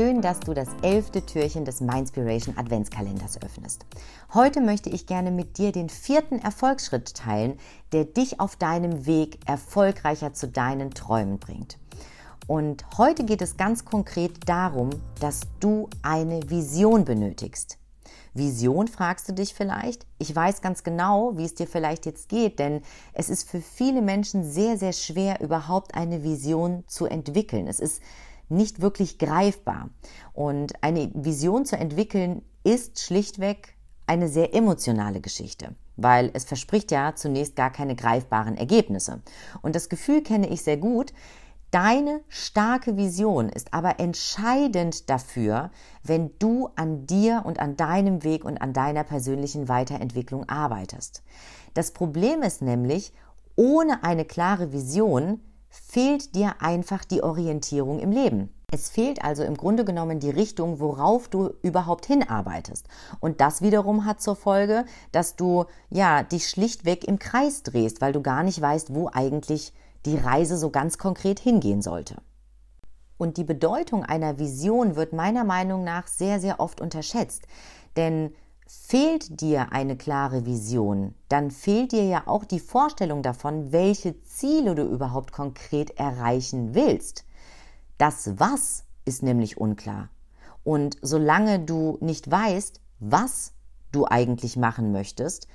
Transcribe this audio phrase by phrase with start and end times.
[0.00, 3.84] Schön, dass du das elfte Türchen des Mindspiration Adventskalenders öffnest.
[4.32, 7.58] Heute möchte ich gerne mit dir den vierten Erfolgsschritt teilen,
[7.92, 11.76] der dich auf deinem Weg erfolgreicher zu deinen Träumen bringt.
[12.46, 14.88] Und heute geht es ganz konkret darum,
[15.20, 17.76] dass du eine Vision benötigst.
[18.32, 20.06] Vision fragst du dich vielleicht?
[20.18, 22.80] Ich weiß ganz genau, wie es dir vielleicht jetzt geht, denn
[23.12, 27.66] es ist für viele Menschen sehr, sehr schwer, überhaupt eine Vision zu entwickeln.
[27.66, 28.00] Es ist
[28.50, 29.90] nicht wirklich greifbar.
[30.32, 37.14] Und eine Vision zu entwickeln ist schlichtweg eine sehr emotionale Geschichte, weil es verspricht ja
[37.14, 39.22] zunächst gar keine greifbaren Ergebnisse.
[39.62, 41.12] Und das Gefühl kenne ich sehr gut.
[41.70, 45.70] Deine starke Vision ist aber entscheidend dafür,
[46.02, 51.22] wenn du an dir und an deinem Weg und an deiner persönlichen Weiterentwicklung arbeitest.
[51.74, 53.12] Das Problem ist nämlich,
[53.54, 58.52] ohne eine klare Vision fehlt dir einfach die Orientierung im Leben.
[58.72, 62.86] Es fehlt also im Grunde genommen die Richtung, worauf du überhaupt hinarbeitest.
[63.18, 68.12] Und das wiederum hat zur Folge, dass du ja dich schlichtweg im Kreis drehst, weil
[68.12, 69.72] du gar nicht weißt, wo eigentlich
[70.06, 72.16] die Reise so ganz konkret hingehen sollte.
[73.18, 77.42] Und die Bedeutung einer Vision wird meiner Meinung nach sehr, sehr oft unterschätzt.
[77.96, 78.32] Denn
[78.72, 84.76] Fehlt dir eine klare Vision, dann fehlt dir ja auch die Vorstellung davon, welche Ziele
[84.76, 87.24] du überhaupt konkret erreichen willst.
[87.98, 90.08] Das Was ist nämlich unklar.
[90.62, 93.54] Und solange du nicht weißt, was
[93.90, 95.48] du eigentlich machen möchtest,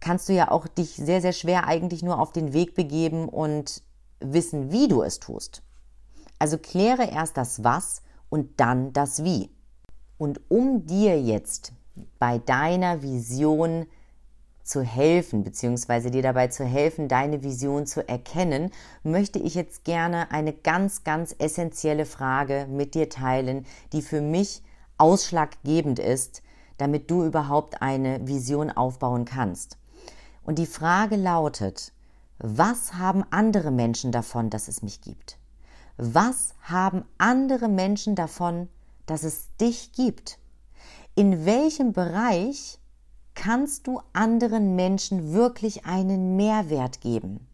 [0.00, 3.82] kannst du ja auch dich sehr, sehr schwer eigentlich nur auf den Weg begeben und
[4.20, 5.62] wissen, wie du es tust.
[6.38, 8.00] Also kläre erst das Was
[8.30, 9.50] und dann das Wie.
[10.16, 11.74] Und um dir jetzt
[12.18, 13.86] bei deiner Vision
[14.62, 18.72] zu helfen, beziehungsweise dir dabei zu helfen, deine Vision zu erkennen,
[19.04, 24.62] möchte ich jetzt gerne eine ganz, ganz essentielle Frage mit dir teilen, die für mich
[24.98, 26.42] ausschlaggebend ist,
[26.78, 29.78] damit du überhaupt eine Vision aufbauen kannst.
[30.42, 31.92] Und die Frage lautet,
[32.38, 35.38] was haben andere Menschen davon, dass es mich gibt?
[35.96, 38.68] Was haben andere Menschen davon,
[39.06, 40.38] dass es dich gibt?
[41.18, 42.78] In welchem Bereich
[43.34, 47.48] kannst du anderen Menschen wirklich einen Mehrwert geben?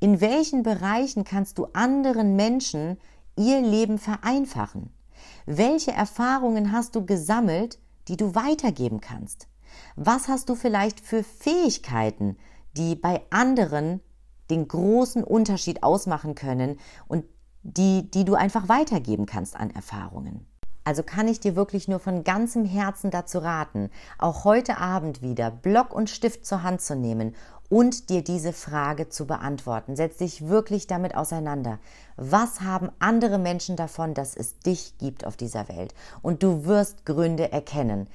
[0.00, 2.98] In welchen Bereichen kannst du anderen Menschen
[3.36, 4.90] ihr Leben vereinfachen?
[5.46, 9.48] Welche Erfahrungen hast du gesammelt, die du weitergeben kannst?
[9.96, 12.36] Was hast du vielleicht für Fähigkeiten,
[12.76, 14.02] die bei anderen
[14.50, 16.78] den großen Unterschied ausmachen können
[17.08, 17.24] und
[17.62, 20.46] die, die du einfach weitergeben kannst an Erfahrungen?
[20.88, 25.50] Also kann ich dir wirklich nur von ganzem Herzen dazu raten, auch heute Abend wieder
[25.50, 27.34] Block und Stift zur Hand zu nehmen
[27.68, 29.96] und dir diese Frage zu beantworten.
[29.96, 31.78] Setz dich wirklich damit auseinander.
[32.16, 35.94] Was haben andere Menschen davon, dass es dich gibt auf dieser Welt?
[36.22, 38.08] Und du wirst Gründe erkennen.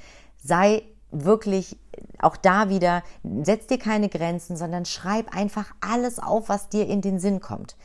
[0.44, 0.82] Sei
[1.12, 1.78] wirklich
[2.18, 3.04] auch da wieder,
[3.44, 7.76] setz dir keine Grenzen, sondern schreib einfach alles auf, was dir in den Sinn kommt.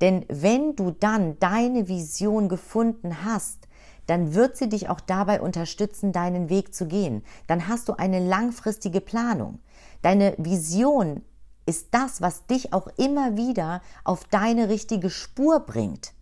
[0.00, 3.66] Denn wenn du dann deine Vision gefunden hast,
[4.10, 7.22] dann wird sie dich auch dabei unterstützen, deinen Weg zu gehen.
[7.46, 9.60] Dann hast du eine langfristige Planung.
[10.02, 11.22] Deine Vision
[11.64, 16.12] ist das, was dich auch immer wieder auf deine richtige Spur bringt.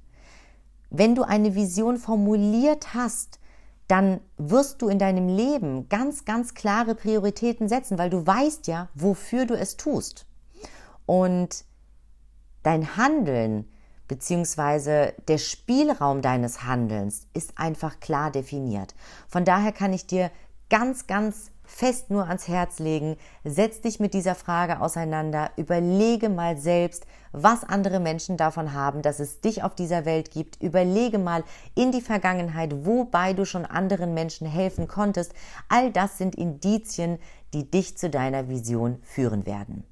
[0.90, 3.40] Wenn du eine Vision formuliert hast,
[3.86, 8.90] dann wirst du in deinem Leben ganz, ganz klare Prioritäten setzen, weil du weißt ja,
[8.92, 10.26] wofür du es tust.
[11.06, 11.64] Und
[12.62, 13.64] dein Handeln
[14.08, 18.94] beziehungsweise der Spielraum deines Handelns ist einfach klar definiert.
[19.28, 20.30] Von daher kann ich dir
[20.70, 26.56] ganz, ganz fest nur ans Herz legen, setz dich mit dieser Frage auseinander, überlege mal
[26.56, 31.44] selbst, was andere Menschen davon haben, dass es dich auf dieser Welt gibt, überlege mal
[31.74, 35.34] in die Vergangenheit, wobei du schon anderen Menschen helfen konntest.
[35.68, 37.18] All das sind Indizien,
[37.52, 39.84] die dich zu deiner Vision führen werden.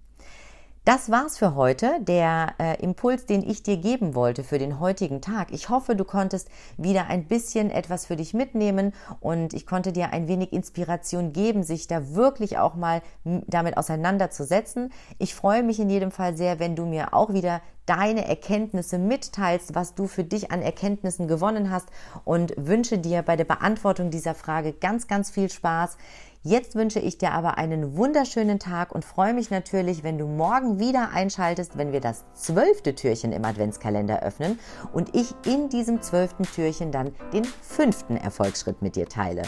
[0.87, 5.21] Das war's für heute, der äh, Impuls, den ich dir geben wollte für den heutigen
[5.21, 5.49] Tag.
[5.51, 10.13] Ich hoffe, du konntest wieder ein bisschen etwas für dich mitnehmen und ich konnte dir
[10.13, 14.93] ein wenig Inspiration geben, sich da wirklich auch mal damit auseinanderzusetzen.
[15.19, 19.75] Ich freue mich in jedem Fall sehr, wenn du mir auch wieder deine Erkenntnisse mitteilst,
[19.75, 21.89] was du für dich an Erkenntnissen gewonnen hast
[22.25, 25.97] und wünsche dir bei der Beantwortung dieser Frage ganz, ganz viel Spaß.
[26.43, 30.79] Jetzt wünsche ich dir aber einen wunderschönen Tag und freue mich natürlich, wenn du morgen
[30.79, 34.61] wieder einschaltest, wenn wir das zwölfte Türchen im Adventskalender öffnen
[34.93, 39.43] und ich in diesem zwölften Türchen dann den fünften Erfolgsschritt mit dir teile.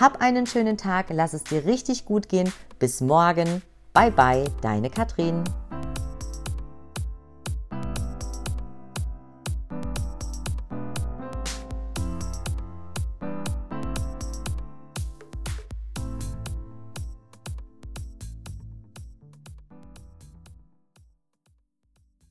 [0.00, 2.50] Hab einen schönen Tag, lass es dir richtig gut gehen.
[2.78, 3.60] Bis morgen.
[3.92, 5.44] Bye bye, deine Katrin.